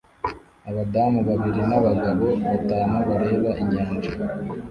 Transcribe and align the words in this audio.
Abadamu 0.69 1.19
babiri 1.27 1.61
nabagabo 1.69 2.27
batatu 2.51 2.97
bareba 3.09 3.49
inyanja 3.61 4.11